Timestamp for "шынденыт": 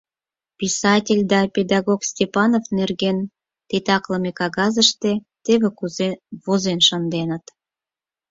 6.87-7.45